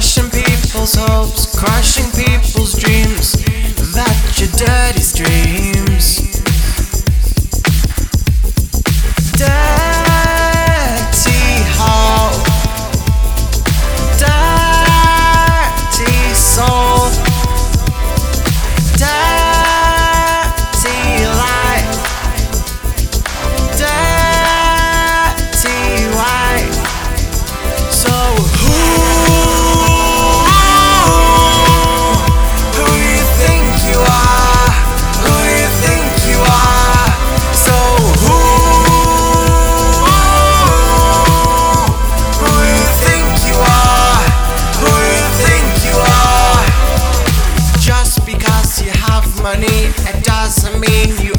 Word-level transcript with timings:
Crushing 0.00 0.30
people's 0.30 0.94
hopes, 0.94 1.44
crushing 1.60 2.10
people's 2.12 2.72
dreams. 2.72 3.32
That's 3.92 4.40
your 4.40 4.48
dirty 4.56 5.02
stream. 5.02 5.59
Have 49.20 49.42
money, 49.42 49.66
it 50.08 50.24
doesn't 50.24 50.80
mean 50.80 51.08
you 51.24 51.34